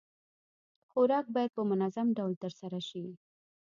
[0.91, 3.03] خوراک بايد په منظم ډول ترسره شي.